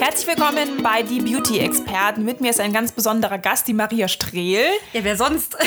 [0.00, 2.24] Herzlich willkommen bei Die Beauty Experten.
[2.24, 4.64] Mit mir ist ein ganz besonderer Gast, die Maria Strehl.
[4.94, 5.58] Ja, wer sonst?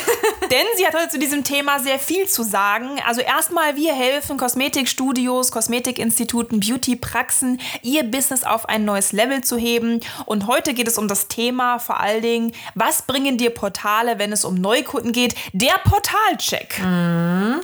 [0.53, 3.01] Denn sie hat heute zu diesem Thema sehr viel zu sagen.
[3.07, 9.99] Also erstmal, wir helfen Kosmetikstudios, Kosmetikinstituten, Beautypraxen, ihr Business auf ein neues Level zu heben.
[10.27, 14.31] Und heute geht es um das Thema vor allen Dingen, was bringen dir Portale, wenn
[14.31, 15.33] es um Neukunden geht?
[15.53, 16.79] Der Portalcheck.
[16.83, 17.61] Mhm.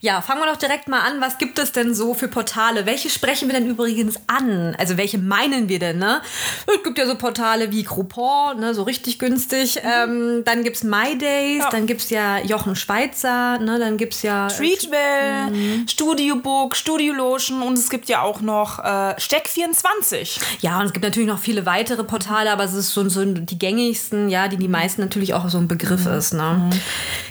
[0.00, 1.20] Ja, fangen wir doch direkt mal an.
[1.20, 2.86] Was gibt es denn so für Portale?
[2.86, 4.74] Welche sprechen wir denn übrigens an?
[4.78, 5.98] Also welche meinen wir denn?
[5.98, 6.22] Ne?
[6.66, 9.76] Es gibt ja so Portale wie Groupon, ne, so richtig günstig.
[9.76, 9.90] Mhm.
[9.90, 11.68] Ähm, dann gibt es MyDays, ja.
[11.70, 14.48] dann gibt es ja Jochen Schweizer, ne, dann gibt es ja...
[14.48, 15.88] Treatwell, mhm.
[15.88, 20.40] Studiobook, Studiolotion und es gibt ja auch noch äh, Steck24.
[20.60, 23.58] Ja, und es gibt natürlich noch viele weitere Portale, aber es ist so, so die
[23.58, 26.12] gängigsten, ja, die die meisten natürlich auch so ein Begriff mhm.
[26.12, 26.32] ist.
[26.34, 26.70] Ne?
[26.70, 26.80] Mhm.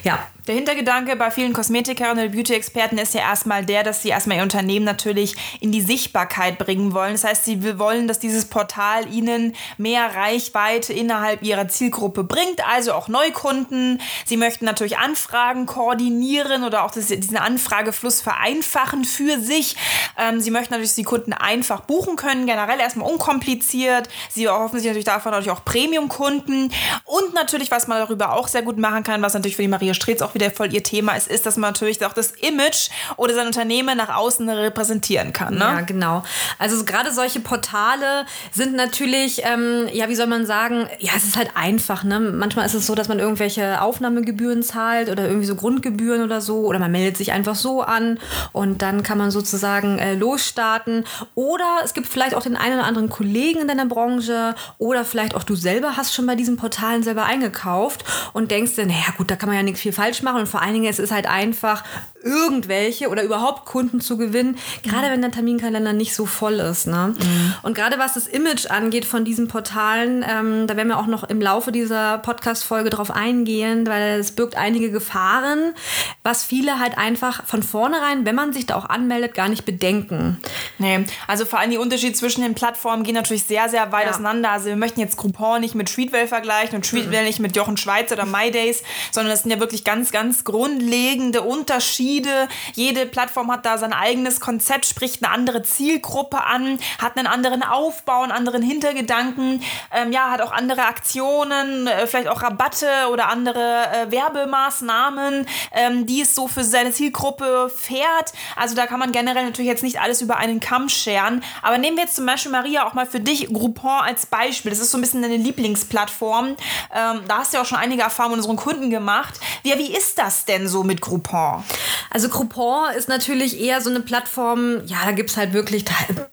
[0.04, 0.18] Ja,
[0.50, 4.42] der Hintergedanke bei vielen Kosmetikern oder Beauty-Experten ist ja erstmal der, dass sie erstmal ihr
[4.42, 7.12] Unternehmen natürlich in die Sichtbarkeit bringen wollen.
[7.12, 12.94] Das heißt, sie wollen, dass dieses Portal ihnen mehr Reichweite innerhalb ihrer Zielgruppe bringt, also
[12.94, 14.02] auch Neukunden.
[14.24, 19.76] Sie möchten natürlich Anfragen koordinieren oder auch das, diesen Anfragefluss vereinfachen für sich.
[20.18, 24.08] Ähm, sie möchten natürlich, dass die Kunden einfach buchen können, generell erstmal unkompliziert.
[24.28, 26.72] Sie erhoffen sich natürlich davon natürlich auch Premium-Kunden
[27.04, 29.94] und natürlich, was man darüber auch sehr gut machen kann, was natürlich für die Maria
[29.94, 32.88] Streetz auch wieder wieder voll ihr Thema ist, ist, dass man natürlich auch das Image
[33.16, 35.54] oder sein Unternehmen nach außen repräsentieren kann.
[35.54, 35.60] Ne?
[35.60, 36.22] Ja, genau.
[36.58, 41.36] Also gerade solche Portale sind natürlich, ähm, ja, wie soll man sagen, ja, es ist
[41.36, 42.04] halt einfach.
[42.04, 42.18] Ne?
[42.20, 46.60] Manchmal ist es so, dass man irgendwelche Aufnahmegebühren zahlt oder irgendwie so Grundgebühren oder so
[46.60, 48.18] oder man meldet sich einfach so an
[48.52, 51.04] und dann kann man sozusagen äh, losstarten.
[51.34, 55.34] Oder es gibt vielleicht auch den einen oder anderen Kollegen in deiner Branche oder vielleicht
[55.34, 59.30] auch du selber hast schon bei diesen Portalen selber eingekauft und denkst dir, naja gut,
[59.30, 61.26] da kann man ja nichts viel falsch machen und vor allen Dingen es ist halt
[61.26, 61.84] einfach
[62.22, 65.12] irgendwelche oder überhaupt Kunden zu gewinnen, gerade mhm.
[65.12, 66.86] wenn der Terminkalender nicht so voll ist.
[66.86, 67.14] Ne?
[67.18, 67.54] Mhm.
[67.62, 71.24] Und gerade was das Image angeht von diesen Portalen, ähm, da werden wir auch noch
[71.24, 75.74] im Laufe dieser Podcast-Folge drauf eingehen, weil es birgt einige Gefahren,
[76.22, 80.40] was viele halt einfach von vornherein, wenn man sich da auch anmeldet, gar nicht bedenken.
[80.78, 84.10] Nee, also vor allem die Unterschiede zwischen den Plattformen gehen natürlich sehr, sehr weit ja.
[84.10, 84.50] auseinander.
[84.50, 87.26] Also wir möchten jetzt Groupon nicht mit Streetwell vergleichen und Streetwell mhm.
[87.26, 92.09] nicht mit Jochen Schweiz oder MyDays, sondern das sind ja wirklich ganz, ganz grundlegende Unterschiede
[92.10, 92.48] Unterschiede.
[92.74, 97.62] Jede Plattform hat da sein eigenes Konzept, spricht eine andere Zielgruppe an, hat einen anderen
[97.62, 99.62] Aufbau, einen anderen Hintergedanken,
[99.92, 106.06] ähm, ja, hat auch andere Aktionen, äh, vielleicht auch Rabatte oder andere äh, Werbemaßnahmen, ähm,
[106.06, 108.32] die es so für seine Zielgruppe fährt.
[108.56, 111.42] Also da kann man generell natürlich jetzt nicht alles über einen Kamm scheren.
[111.62, 114.70] Aber nehmen wir jetzt zum Beispiel, Maria, auch mal für dich Groupon als Beispiel.
[114.70, 116.56] Das ist so ein bisschen deine Lieblingsplattform.
[116.94, 119.34] Ähm, da hast du ja auch schon einige Erfahrungen mit unseren Kunden gemacht.
[119.62, 121.62] Ja, wie ist das denn so mit Groupon?
[122.10, 125.84] Also Groupon ist natürlich eher so eine Plattform, ja, da gibt es halt wirklich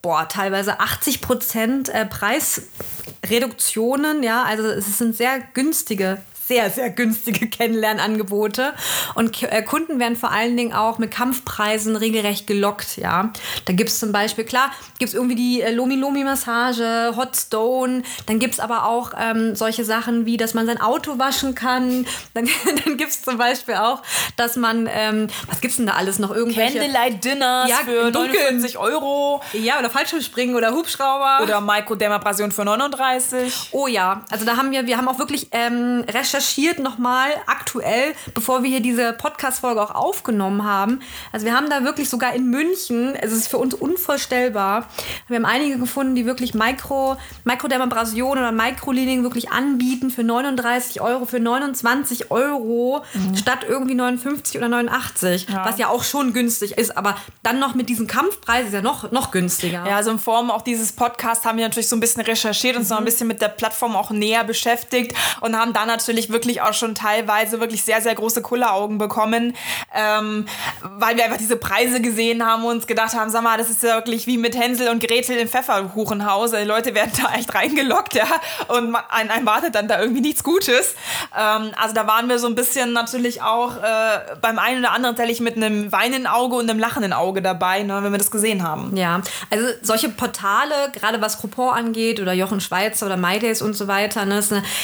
[0.01, 7.47] boah, teilweise 80 Prozent äh, Preisreduktionen, ja, also es sind sehr günstige sehr, sehr günstige
[7.49, 8.73] Kennenlernangebote.
[9.15, 13.31] Und äh, Kunden werden vor allen Dingen auch mit Kampfpreisen regelrecht gelockt, ja.
[13.65, 17.35] Da gibt es zum Beispiel, klar, gibt es irgendwie die äh, Lomi Lomi Massage, Hot
[17.35, 21.55] Stone, dann gibt es aber auch ähm, solche Sachen wie, dass man sein Auto waschen
[21.55, 22.05] kann.
[22.33, 22.47] Dann,
[22.85, 24.01] dann gibt es zum Beispiel auch,
[24.35, 26.31] dass man, ähm, was es denn da alles noch?
[26.31, 26.77] Irgendwelche...
[26.77, 29.41] Candlelight Dinners ja, für 49 Euro.
[29.53, 31.39] Ja, oder Fallschirmspringen oder Hubschrauber.
[31.41, 33.69] Oder Microdermabrasion für 39.
[33.71, 38.13] Oh ja, also da haben wir, wir haben auch wirklich ähm, recherchiert recherchiert nochmal aktuell,
[38.33, 40.99] bevor wir hier diese Podcast-Folge auch aufgenommen haben.
[41.31, 44.87] Also wir haben da wirklich sogar in München, es ist für uns unvorstellbar,
[45.27, 51.25] wir haben einige gefunden, die wirklich Mikro, Mikrodermabrasion oder Mikroleaning wirklich anbieten für 39 Euro,
[51.25, 53.35] für 29 Euro mhm.
[53.35, 55.65] statt irgendwie 59 oder 89, ja.
[55.65, 59.11] was ja auch schon günstig ist, aber dann noch mit diesem Kampfpreis ist ja noch,
[59.11, 59.85] noch günstiger.
[59.87, 62.83] Ja, also in Form auch dieses Podcasts haben wir natürlich so ein bisschen recherchiert und
[62.83, 62.89] mhm.
[62.89, 66.61] noch ein bisschen mit der Plattform auch näher beschäftigt und haben da natürlich tatsächlich wirklich
[66.61, 69.55] auch schon teilweise wirklich sehr, sehr große Kulleraugen bekommen,
[69.93, 70.45] ähm,
[70.81, 73.83] weil wir einfach diese Preise gesehen haben und uns gedacht haben, sag mal, das ist
[73.83, 76.51] ja wirklich wie mit Hänsel und Gretel im Pfefferkuchenhaus.
[76.51, 78.27] Die Leute werden da echt reingelockt, ja,
[78.67, 80.95] und ein, ein wartet dann da irgendwie nichts Gutes.
[81.37, 85.15] Ähm, also da waren wir so ein bisschen natürlich auch äh, beim einen oder anderen
[85.15, 88.63] tatsächlich mit einem weinenden Auge und einem lachenden Auge dabei, ne, wenn wir das gesehen
[88.63, 88.95] haben.
[88.95, 93.87] Ja, also solche Portale, gerade was Coupon angeht oder Jochen Schweizer oder MyDays und so
[93.87, 94.41] weiter, ne,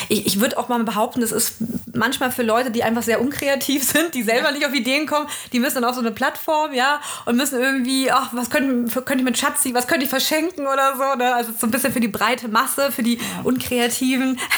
[0.08, 1.56] ich, ich würde auch mal behaupten, das ist
[1.92, 5.60] manchmal für Leute, die einfach sehr unkreativ sind, die selber nicht auf Ideen kommen, die
[5.60, 9.24] müssen dann auf so eine Plattform, ja, und müssen irgendwie, ach, was könnte, könnte ich
[9.24, 11.34] mit Schatzi, was könnte ich verschenken oder so, ne?
[11.34, 14.38] Also so ein bisschen für die breite Masse, für die Unkreativen.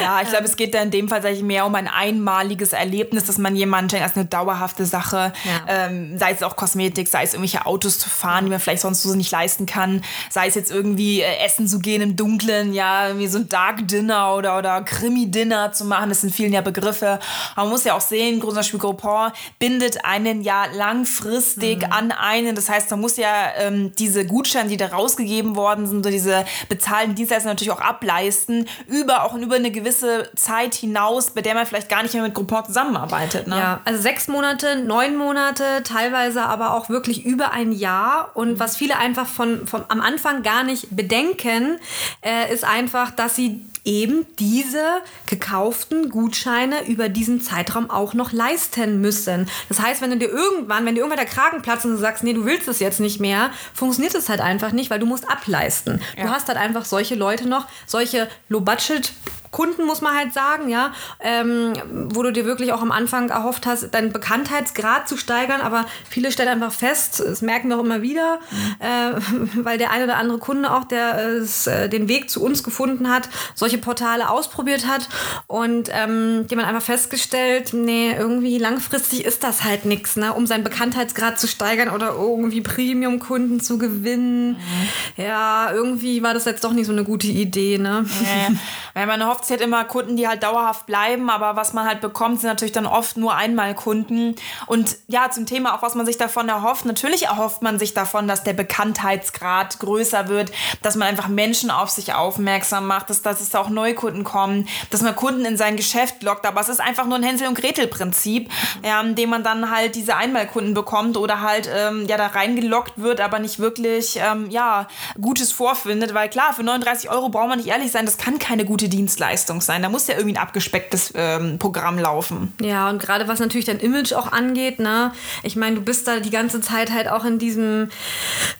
[0.00, 3.24] Ja, ich glaube, es geht da in dem Fall ich, mehr um ein einmaliges Erlebnis,
[3.24, 5.32] dass man jemanden schenkt, als eine dauerhafte Sache.
[5.44, 5.86] Ja.
[5.86, 9.02] Ähm, sei es auch Kosmetik, sei es irgendwelche Autos zu fahren, die man vielleicht sonst
[9.02, 13.18] so nicht leisten kann, sei es jetzt irgendwie äh, essen zu gehen im Dunklen, ja,
[13.18, 16.01] wie so ein Dark Dinner oder, oder Krimi-Dinner zu machen.
[16.08, 17.18] Das sind vielen ja Begriffe.
[17.54, 21.92] Aber man muss ja auch sehen, Beispiel Groupon bindet einen ja langfristig mhm.
[21.92, 22.54] an einen.
[22.54, 27.14] Das heißt, man muss ja ähm, diese Gutscheine, die da rausgegeben worden sind, diese bezahlten
[27.14, 31.88] Dienstleister natürlich auch ableisten, über auch über eine gewisse Zeit hinaus, bei der man vielleicht
[31.88, 33.46] gar nicht mehr mit Groupon zusammenarbeitet.
[33.46, 33.56] Ne?
[33.56, 38.30] Ja, also sechs Monate, neun Monate, teilweise aber auch wirklich über ein Jahr.
[38.34, 38.60] Und mhm.
[38.60, 41.78] was viele einfach von, von am Anfang gar nicht bedenken,
[42.20, 44.84] äh, ist einfach, dass sie eben diese
[45.26, 49.48] gekauften Gutscheine über diesen Zeitraum auch noch leisten müssen.
[49.68, 52.22] Das heißt, wenn du dir irgendwann, wenn dir irgendwann der Kragen platzt und du sagst,
[52.22, 55.28] nee, du willst es jetzt nicht mehr, funktioniert es halt einfach nicht, weil du musst
[55.28, 56.00] ableisten.
[56.16, 56.24] Ja.
[56.24, 59.12] Du hast halt einfach solche Leute noch, solche Low-Budget
[59.52, 61.74] Kunden, muss man halt sagen, ja, ähm,
[62.10, 66.32] wo du dir wirklich auch am Anfang erhofft hast, deinen Bekanntheitsgrad zu steigern, aber viele
[66.32, 68.76] stellen einfach fest, das merken wir auch immer wieder, mhm.
[68.80, 73.10] äh, weil der eine oder andere Kunde auch, der äh, den Weg zu uns gefunden
[73.10, 75.08] hat, solche Portale ausprobiert hat
[75.46, 80.64] und ähm, man einfach festgestellt, nee, irgendwie langfristig ist das halt nichts, ne, um seinen
[80.64, 84.52] Bekanntheitsgrad zu steigern oder irgendwie Premium-Kunden zu gewinnen.
[84.52, 85.22] Mhm.
[85.22, 88.06] Ja, irgendwie war das jetzt doch nicht so eine gute Idee, ne?
[88.22, 88.54] Ja,
[88.94, 92.00] weil man hofft, oft halt immer Kunden, die halt dauerhaft bleiben, aber was man halt
[92.00, 94.36] bekommt, sind natürlich dann oft nur einmal Kunden.
[94.66, 96.84] Und ja, zum Thema auch, was man sich davon erhofft.
[96.84, 100.52] Natürlich erhofft man sich davon, dass der Bekanntheitsgrad größer wird,
[100.82, 105.02] dass man einfach Menschen auf sich aufmerksam macht, dass, dass es auch Neukunden kommen, dass
[105.02, 106.46] man Kunden in sein Geschäft lockt.
[106.46, 108.48] Aber es ist einfach nur ein Hänsel- und Gretel-Prinzip,
[108.82, 113.20] in dem man dann halt diese Einmalkunden bekommt oder halt ähm, ja da reingelockt wird,
[113.20, 114.86] aber nicht wirklich ähm, ja,
[115.20, 116.14] Gutes vorfindet.
[116.14, 119.31] Weil klar, für 39 Euro braucht man nicht ehrlich sein, das kann keine gute Dienstleistung
[119.32, 119.80] Leistung sein.
[119.80, 122.52] Da muss ja irgendwie ein abgespecktes ähm, Programm laufen.
[122.60, 125.12] Ja, und gerade was natürlich dein Image auch angeht, ne?
[125.42, 127.88] Ich meine, du bist da die ganze Zeit halt auch in diesem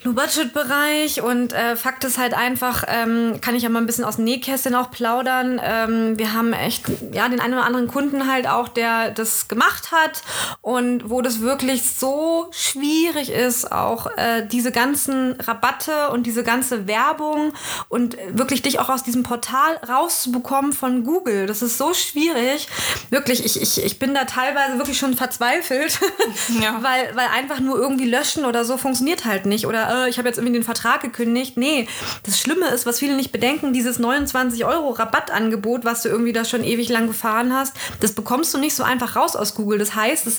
[0.03, 4.17] Low-Budget-Bereich und äh, Fakt ist halt einfach, ähm, kann ich ja mal ein bisschen aus
[4.17, 5.61] dem Nähkästchen auch plaudern.
[5.63, 9.93] Ähm, wir haben echt, ja, den einen oder anderen Kunden halt auch, der das gemacht
[9.93, 10.23] hat
[10.63, 16.87] und wo das wirklich so schwierig ist, auch äh, diese ganzen Rabatte und diese ganze
[16.87, 17.53] Werbung
[17.91, 21.47] und wirklich dich auch aus diesem Portal rauszubekommen bekommen von Google.
[21.47, 22.69] Das ist so schwierig.
[23.11, 25.99] Wirklich, ich, ich, ich bin da teilweise wirklich schon verzweifelt,
[26.62, 26.82] ja.
[26.82, 29.67] weil, weil einfach nur irgendwie löschen oder so funktioniert halt nicht.
[29.67, 31.56] Oder äh, ich habe jetzt irgendwie den Vertrag gekündigt.
[31.56, 31.88] Nee,
[32.23, 36.44] das Schlimme ist, was viele nicht bedenken, dieses 29 Euro Rabattangebot, was du irgendwie da
[36.44, 39.79] schon ewig lang gefahren hast, das bekommst du nicht so einfach raus aus Google.
[39.79, 40.38] Das heißt, es,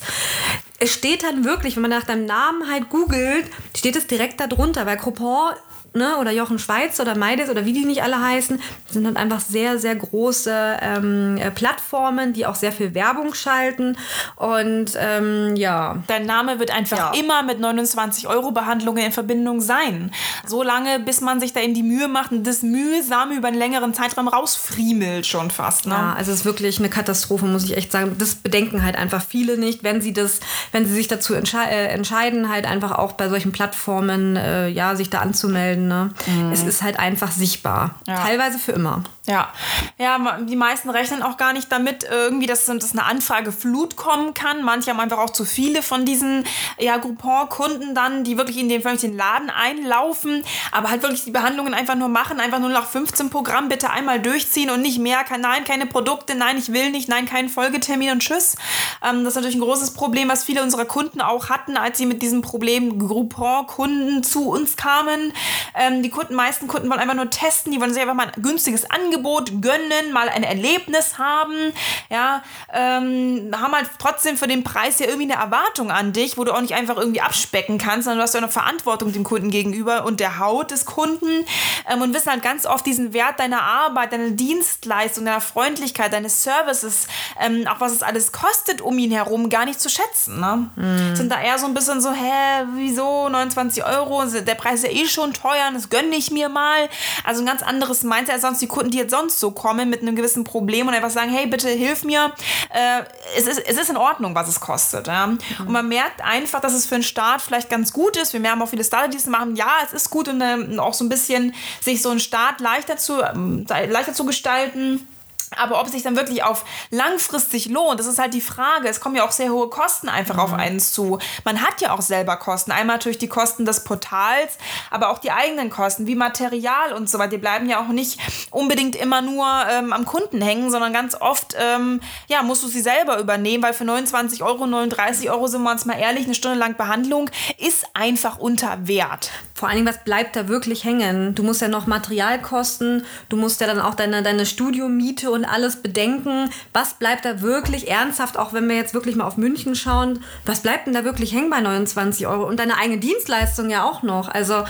[0.79, 4.85] es steht dann wirklich, wenn man nach deinem Namen halt googelt, steht es direkt darunter,
[4.85, 5.53] weil Coupon
[5.93, 8.59] ne, oder Jochen Schweiz oder Meides oder wie die nicht alle heißen,
[8.89, 13.97] sind dann einfach sehr, sehr große ähm, äh, Plattformen, die auch sehr viel Werbung schalten.
[14.35, 16.03] Und ähm, ja.
[16.07, 17.19] Dein Name wird einfach ja.
[17.19, 20.11] immer mit 29 Euro Behandlungen in Verbindung sein.
[20.45, 23.57] So lange, bis man sich da in die Mühe macht und das mühsam über einen
[23.57, 25.85] längeren Zeitraum rausfriemelt schon fast.
[25.85, 25.93] Ne?
[25.93, 28.15] Ja, also es ist wirklich eine Katastrophe, muss ich echt sagen.
[28.17, 30.39] Das bedenken halt einfach viele nicht, wenn sie das,
[30.71, 34.95] wenn sie sich dazu entsche äh, entscheiden, halt einfach auch bei solchen Plattformen äh, ja,
[34.95, 36.11] sich da anzumelden Ne?
[36.27, 36.51] Mhm.
[36.51, 37.95] Es ist halt einfach sichtbar.
[38.07, 38.15] Ja.
[38.15, 39.03] Teilweise für immer.
[39.25, 39.53] Ja.
[39.97, 44.63] ja, die meisten rechnen auch gar nicht damit, irgendwie, dass, dass eine Anfrageflut kommen kann.
[44.63, 46.43] Manche haben einfach auch zu viele von diesen
[46.77, 51.73] ja, Groupon-Kunden dann, die wirklich in den, den Laden einlaufen, aber halt wirklich die Behandlungen
[51.73, 55.23] einfach nur machen, einfach nur nach 15 Programm bitte einmal durchziehen und nicht mehr.
[55.39, 58.57] Nein, keine Produkte, nein, ich will nicht, nein, keinen Folgetermin und tschüss.
[59.01, 62.05] Ähm, das ist natürlich ein großes Problem, was viele unserer Kunden auch hatten, als sie
[62.05, 65.31] mit diesem Problem Groupon-Kunden zu uns kamen
[65.75, 68.41] Ähm, die Kunden, meisten Kunden wollen einfach nur testen, die wollen sich einfach mal ein
[68.41, 71.73] günstiges Angebot gönnen, mal ein Erlebnis haben,
[72.09, 76.43] ja, ähm, haben halt trotzdem für den Preis ja irgendwie eine Erwartung an dich, wo
[76.43, 79.49] du auch nicht einfach irgendwie abspecken kannst, sondern du hast ja eine Verantwortung dem Kunden
[79.49, 81.45] gegenüber und der Haut des Kunden
[81.89, 86.43] ähm, und wissen halt ganz oft diesen Wert deiner Arbeit, deiner Dienstleistung, deiner Freundlichkeit, deines
[86.43, 87.07] Services,
[87.39, 90.39] ähm, auch was es alles kostet um ihn herum, gar nicht zu schätzen.
[90.39, 90.69] Ne?
[90.75, 91.15] Mhm.
[91.15, 94.23] Sind da eher so ein bisschen so, hä, wieso 29 Euro?
[94.25, 96.89] Der Preis ist ja eh schon teuer, das gönne ich mir mal.
[97.23, 100.01] Also ein ganz anderes Mindset als sonst die Kunden, die jetzt sonst so kommen mit
[100.01, 102.31] einem gewissen Problem und einfach sagen, hey, bitte hilf mir.
[102.69, 103.03] Äh,
[103.37, 105.07] es, ist, es ist in Ordnung, was es kostet.
[105.07, 105.27] Ja?
[105.27, 105.39] Mhm.
[105.59, 108.33] Und man merkt einfach, dass es für einen Start vielleicht ganz gut ist.
[108.33, 109.55] Wir merken auch viele Starter, die es machen.
[109.55, 112.97] Ja, es ist gut und äh, auch so ein bisschen sich so einen Start leichter
[112.97, 115.07] zu, äh, leichter zu gestalten
[115.57, 118.87] aber ob sich dann wirklich auf langfristig lohnt, das ist halt die Frage.
[118.87, 120.41] Es kommen ja auch sehr hohe Kosten einfach mhm.
[120.41, 121.19] auf einen zu.
[121.43, 122.71] Man hat ja auch selber Kosten.
[122.71, 124.57] Einmal natürlich die Kosten des Portals,
[124.91, 127.31] aber auch die eigenen Kosten, wie Material und so weiter.
[127.31, 128.19] Die bleiben ja auch nicht
[128.51, 132.81] unbedingt immer nur ähm, am Kunden hängen, sondern ganz oft ähm, ja, musst du sie
[132.81, 136.57] selber übernehmen, weil für 29 Euro, 39 Euro sind wir uns mal ehrlich, eine Stunde
[136.57, 139.31] lang Behandlung ist einfach unter Wert.
[139.55, 141.35] Vor allen Dingen, was bleibt da wirklich hängen?
[141.35, 145.77] Du musst ja noch Materialkosten, du musst ja dann auch deine, deine Studiomiete und alles
[145.77, 146.49] bedenken.
[146.73, 150.61] Was bleibt da wirklich ernsthaft, auch wenn wir jetzt wirklich mal auf München schauen, was
[150.61, 152.45] bleibt denn da wirklich hängen bei 29 Euro?
[152.47, 154.29] Und deine eigene Dienstleistung ja auch noch.
[154.29, 154.63] Also,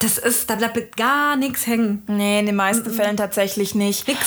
[0.00, 2.02] das ist, da bleibt gar nichts hängen.
[2.06, 2.94] Nee, in den meisten mhm.
[2.94, 4.08] Fällen tatsächlich nicht.
[4.08, 4.20] Nix.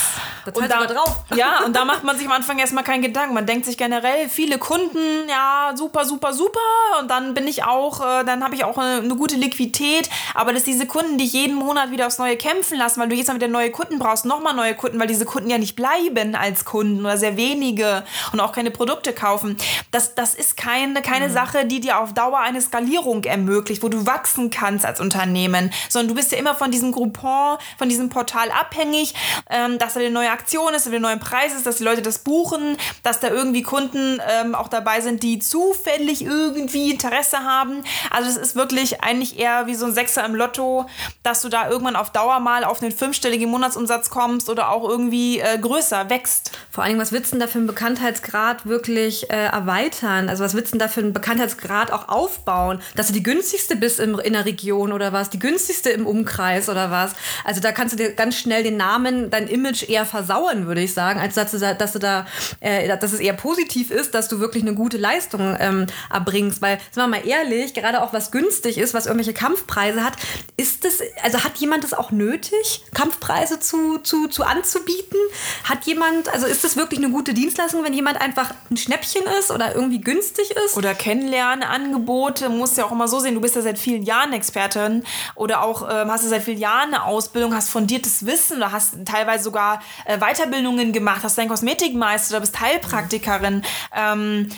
[0.46, 1.24] Das und da, drauf.
[1.34, 3.34] Ja, und da macht man sich am Anfang erstmal keinen Gedanken.
[3.34, 6.60] Man denkt sich generell, viele Kunden, ja, super, super, super.
[7.00, 10.08] Und dann bin ich auch, äh, dann habe ich auch eine, eine gute Liquidität.
[10.34, 13.28] Aber dass diese Kunden dich jeden Monat wieder aufs Neue kämpfen lassen, weil du jetzt
[13.28, 16.64] mal wieder neue Kunden brauchst, nochmal neue Kunden, weil diese Kunden ja nicht bleiben als
[16.64, 19.56] Kunden oder sehr wenige und auch keine Produkte kaufen.
[19.90, 21.32] Das, das ist keine, keine mhm.
[21.32, 26.08] Sache, die dir auf Dauer eine Skalierung ermöglicht, wo du wachsen kannst als Unternehmen, sondern
[26.08, 29.14] du bist ja immer von diesem Groupon, von diesem Portal abhängig,
[29.50, 31.84] ähm, dass da eine neue Aktion ist, dass da ein neuer Preis ist, dass die
[31.84, 37.38] Leute das buchen, dass da irgendwie Kunden ähm, auch dabei sind, die zufällig irgendwie Interesse
[37.38, 37.82] haben.
[38.10, 40.86] Also es ist wirklich eigentlich eher wie so ein Sechser im Lotto,
[41.22, 45.40] dass du da irgendwann auf Dauer mal auf einen fünfstelligen Monatsumsatz kommst oder auch irgendwie
[45.40, 46.52] äh, größer wächst.
[46.70, 50.28] Vor allem, was willst du denn da für einen Bekanntheitsgrad wirklich äh, erweitern?
[50.28, 52.80] Also was willst du denn da für einen Bekanntheitsgrad auch aufbauen?
[52.94, 55.30] Dass du die günstigste bist im, in der Region oder was?
[55.30, 57.12] Die günstigste im Umkreis oder was?
[57.44, 60.92] Also da kannst du dir ganz schnell den Namen, dein Image eher versauen, würde ich
[60.92, 62.26] sagen, als dass du da, dass du da,
[62.60, 66.62] äh, dass es eher positiv ist, dass du wirklich eine gute Leistung ähm, erbringst.
[66.62, 70.14] Weil, sind wir mal ehrlich, gerade auch was günstig ist, was irgendwelche Kampfpreise hat,
[70.56, 75.18] ist das, also hat jemand das auch nötig, Kampfpreise zu, zu, zu anzubieten?
[75.64, 79.50] Hat jemand, also ist das wirklich eine gute Dienstleistung, wenn jemand einfach ein Schnäppchen ist
[79.50, 80.76] oder irgendwie günstig ist?
[80.76, 85.04] Oder Kennenlernangebote, musst ja auch immer so sehen, du bist ja seit vielen Jahren Expertin
[85.34, 88.94] oder auch ähm, hast du seit vielen Jahren eine Ausbildung, hast fundiertes Wissen oder hast
[89.04, 93.62] teilweise sogar äh, Weiterbildungen gemacht, hast deinen Kosmetikmeister bist Heilpraktikerin.
[93.94, 94.48] Ähm,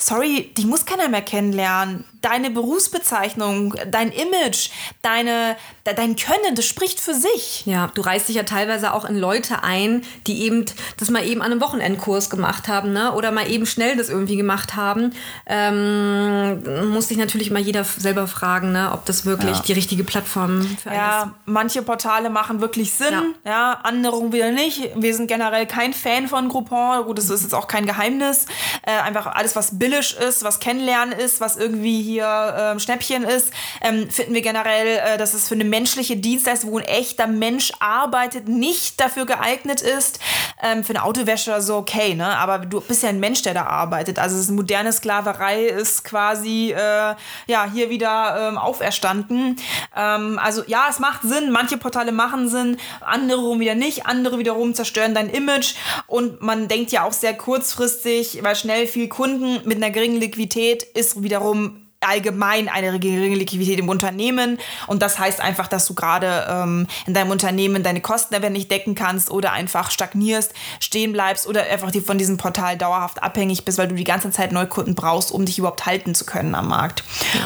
[0.00, 2.04] sorry, die muss keiner mehr kennenlernen.
[2.22, 7.64] Deine Berufsbezeichnung, dein Image, deine, dein Können, das spricht für sich.
[7.64, 10.66] Ja, du reißt dich ja teilweise auch in Leute ein, die eben
[10.98, 13.12] das mal eben an einem Wochenendkurs gemacht haben, ne?
[13.12, 15.14] Oder mal eben schnell das irgendwie gemacht haben.
[15.46, 18.90] Ähm, muss sich natürlich immer jeder selber fragen, ne?
[18.92, 19.62] ob das wirklich ja.
[19.62, 21.28] die richtige Plattform für ja, ist.
[21.46, 23.50] manche Portale machen wirklich Sinn, ja.
[23.50, 24.90] ja, andere wieder nicht.
[24.96, 27.04] Wir sind generell kein Fan von Groupon.
[27.04, 28.46] Gut, das ist jetzt auch kein Geheimnis.
[28.82, 33.24] Äh, einfach alles, was billig idyllisch ist, was Kennenlernen ist, was irgendwie hier ähm, Schnäppchen
[33.24, 37.26] ist, ähm, finden wir generell, äh, dass es für eine menschliche Dienstleistung, wo ein echter
[37.26, 40.20] Mensch arbeitet, nicht dafür geeignet ist.
[40.62, 42.36] Ähm, für eine Autowäsche so okay, ne?
[42.36, 44.18] Aber du bist ja ein Mensch, der da arbeitet.
[44.18, 47.14] Also es ist moderne Sklaverei ist quasi äh,
[47.46, 49.56] ja hier wieder ähm, auferstanden.
[49.96, 51.50] Ähm, also ja, es macht Sinn.
[51.50, 54.06] Manche Portale machen Sinn, andere wieder nicht.
[54.06, 55.74] Andere wiederum zerstören dein Image
[56.06, 60.82] und man denkt ja auch sehr kurzfristig, weil schnell viel Kunden mit einer geringen Liquidität
[60.82, 64.58] ist wiederum allgemein eine geringe Liquidität im Unternehmen.
[64.86, 68.70] Und das heißt einfach, dass du gerade ähm, in deinem Unternehmen deine Kosten aber nicht
[68.70, 73.76] decken kannst oder einfach stagnierst, stehen bleibst oder einfach von diesem Portal dauerhaft abhängig bist,
[73.76, 77.04] weil du die ganze Zeit Neukunden brauchst, um dich überhaupt halten zu können am Markt.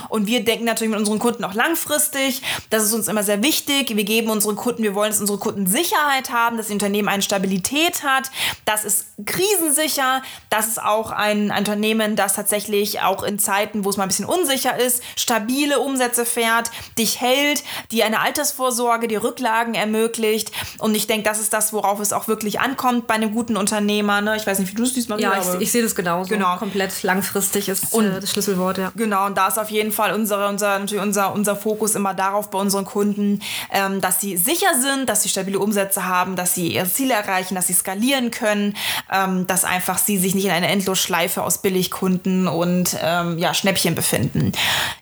[0.08, 3.96] Und wir denken natürlich mit unseren Kunden auch langfristig, das ist uns immer sehr wichtig.
[3.96, 7.22] Wir geben unseren Kunden, wir wollen, dass unsere Kunden Sicherheit haben, dass das Unternehmen eine
[7.22, 8.30] Stabilität hat,
[8.64, 13.96] das ist krisensicher, das ist auch ein, Unternehmen, das tatsächlich auch in Zeiten, wo es
[13.96, 19.16] mal ein bisschen unsicher unsicher ist, stabile Umsätze fährt, dich hält, die eine Altersvorsorge, die
[19.16, 20.52] Rücklagen ermöglicht.
[20.78, 24.20] Und ich denke, das ist das, worauf es auch wirklich ankommt bei einem guten Unternehmer.
[24.20, 24.36] Ne?
[24.36, 26.28] Ich weiß nicht, wie du es diesmal Ja, ich, ich sehe das genauso.
[26.28, 26.56] Genau.
[26.56, 28.92] Komplett langfristig ist Und- äh, das Schlüsselwort, ja.
[28.96, 32.50] Genau, und da ist auf jeden Fall unsere, unser, natürlich unser, unser Fokus immer darauf
[32.50, 33.40] bei unseren Kunden,
[33.72, 37.54] ähm, dass sie sicher sind, dass sie stabile Umsätze haben, dass sie ihre Ziele erreichen,
[37.54, 38.76] dass sie skalieren können,
[39.10, 43.94] ähm, dass einfach sie sich nicht in einer Endlosschleife aus Billigkunden und ähm, ja, Schnäppchen
[43.94, 44.33] befinden.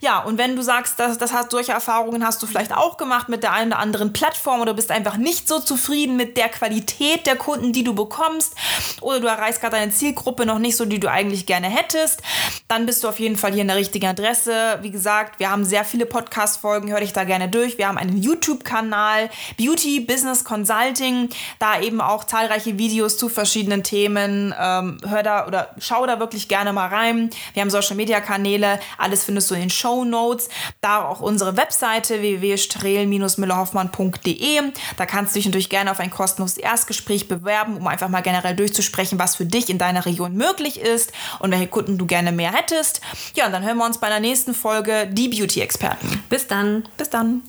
[0.01, 3.29] Ja, und wenn du sagst, dass, das hast, solche Erfahrungen hast du vielleicht auch gemacht
[3.29, 7.27] mit der einen oder anderen Plattform oder bist einfach nicht so zufrieden mit der Qualität
[7.27, 8.55] der Kunden, die du bekommst
[9.01, 12.23] oder du erreichst gerade deine Zielgruppe noch nicht so, die du eigentlich gerne hättest,
[12.69, 14.79] dann bist du auf jeden Fall hier in der richtigen Adresse.
[14.83, 17.79] Wie gesagt, wir haben sehr viele Podcast-Folgen, hör dich da gerne durch.
[17.79, 24.55] Wir haben einen YouTube-Kanal, Beauty Business Consulting, da eben auch zahlreiche Videos zu verschiedenen Themen.
[24.59, 27.31] Ähm, hör da oder schau da wirklich gerne mal rein.
[27.55, 28.79] Wir haben Social-Media-Kanäle,
[29.23, 30.51] alles findest du in den Show Notes.
[30.81, 34.61] Da auch unsere Webseite www.strel-müllerhoffmann.de.
[34.97, 38.57] Da kannst du dich natürlich gerne auf ein kostenloses Erstgespräch bewerben, um einfach mal generell
[38.57, 42.53] durchzusprechen, was für dich in deiner Region möglich ist und welche Kunden du gerne mehr
[42.53, 43.01] hättest.
[43.35, 46.25] Ja, und dann hören wir uns bei der nächsten Folge Die Beauty-Experten.
[46.29, 46.89] Bis dann.
[46.97, 47.43] Bis dann.